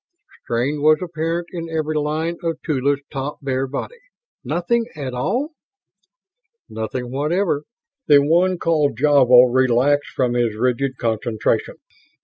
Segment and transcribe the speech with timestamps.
[0.45, 3.99] Strain was apparent in every line of Tula's taut, bare body.
[4.43, 5.51] "Nothing at all?"
[6.67, 7.65] "Nothing whatever."
[8.07, 11.75] The one called Javo relaxed from his rigid concentration.